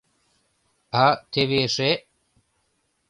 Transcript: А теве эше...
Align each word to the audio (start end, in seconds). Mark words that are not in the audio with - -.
А 1.03 1.05
теве 1.31 1.57
эше... 1.67 1.91